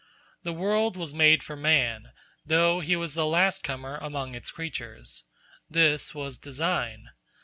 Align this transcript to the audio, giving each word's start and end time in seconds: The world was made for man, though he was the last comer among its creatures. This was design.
The 0.41 0.51
world 0.51 0.97
was 0.97 1.13
made 1.13 1.43
for 1.43 1.55
man, 1.55 2.11
though 2.43 2.79
he 2.79 2.95
was 2.95 3.13
the 3.13 3.27
last 3.27 3.61
comer 3.63 3.97
among 3.97 4.33
its 4.33 4.49
creatures. 4.49 5.25
This 5.69 6.15
was 6.15 6.39
design. 6.39 7.11